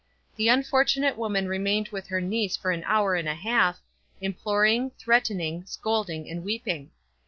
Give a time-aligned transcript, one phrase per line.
[0.35, 3.81] The unfortunate woman remained with her niece for an hour and a half,
[4.19, 6.89] imploring, threatening, scolding, and weeping.